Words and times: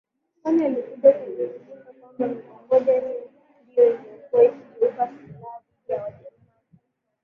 kwani 0.41 0.65
ilikuja 0.65 1.11
kugundulika 1.11 1.93
kwamba 1.93 2.27
mikongoja 2.29 2.93
hiyo 2.93 3.29
ndiyo 3.63 3.85
ilikuwa 3.87 4.43
ikigeuka 4.45 4.91
silaha 4.93 5.05
dhidi 5.59 5.91
ya 5.91 6.03
Wajerumani 6.03 6.37